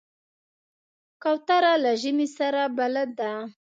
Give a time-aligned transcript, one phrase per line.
[1.23, 3.31] کوتره له ژمي سره بلد ده.